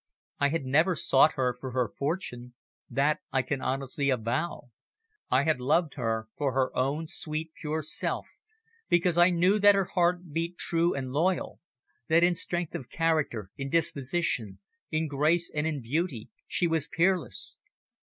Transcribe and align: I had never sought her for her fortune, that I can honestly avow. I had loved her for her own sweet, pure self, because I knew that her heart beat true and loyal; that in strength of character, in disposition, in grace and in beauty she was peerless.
I 0.39 0.47
had 0.49 0.65
never 0.65 0.95
sought 0.95 1.33
her 1.33 1.55
for 1.61 1.73
her 1.73 1.87
fortune, 1.87 2.55
that 2.89 3.19
I 3.31 3.43
can 3.43 3.61
honestly 3.61 4.09
avow. 4.09 4.71
I 5.29 5.43
had 5.43 5.59
loved 5.61 5.93
her 5.93 6.27
for 6.35 6.53
her 6.53 6.75
own 6.75 7.05
sweet, 7.05 7.51
pure 7.61 7.83
self, 7.83 8.27
because 8.89 9.19
I 9.19 9.29
knew 9.29 9.59
that 9.59 9.75
her 9.75 9.85
heart 9.93 10.33
beat 10.33 10.57
true 10.57 10.95
and 10.95 11.13
loyal; 11.13 11.59
that 12.07 12.23
in 12.23 12.33
strength 12.33 12.73
of 12.73 12.89
character, 12.89 13.51
in 13.57 13.69
disposition, 13.69 14.57
in 14.89 15.07
grace 15.07 15.51
and 15.53 15.67
in 15.67 15.83
beauty 15.83 16.31
she 16.47 16.65
was 16.65 16.87
peerless. 16.87 17.59